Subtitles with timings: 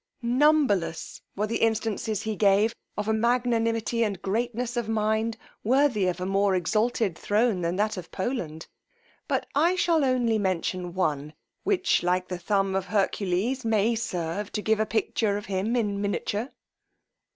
[0.23, 6.19] Numberless were the instances he gave of a magnanimity and greatness of mind worthy of
[6.19, 8.65] a more exalted throne than that of Poland;
[9.27, 11.33] but I shall only mention one,
[11.63, 16.01] which, like the thumb of Hercules, may serve to give a picture of him in
[16.01, 16.49] miniature.